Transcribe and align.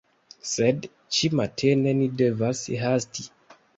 Sed, 0.51 0.87
Ĉi 1.17 1.29
matene 1.41 1.93
ni 1.99 2.07
devas 2.23 2.67
hasti 2.87 3.29